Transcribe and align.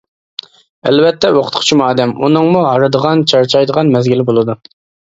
ئەلۋەتتە، 0.89 1.31
ئوقۇتقۇچىمۇ 1.35 1.87
ئادەم، 1.89 2.15
ئۇنىڭمۇ 2.23 2.65
ھارىدىغان، 2.71 3.25
چارچايدىغان 3.35 3.97
مەزگىلى 3.99 4.31
بولىدۇ. 4.35 4.63